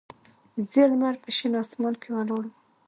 [0.69, 2.51] زیړ لمر په شین اسمان کې ولاړ و.